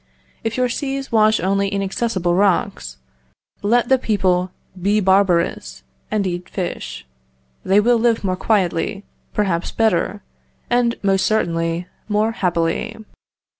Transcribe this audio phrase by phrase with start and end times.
[0.43, 2.97] If your seas wash only inaccessible rocks,
[3.61, 4.49] let the people
[4.81, 7.05] be barbarous, and eat fish;
[7.63, 9.03] they will live more quietly,
[9.35, 10.23] perhaps better,
[10.71, 12.95] and, most certainly, more happily.